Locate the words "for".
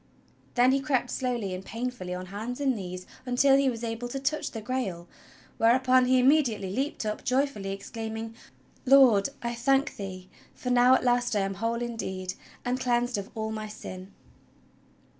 10.55-10.71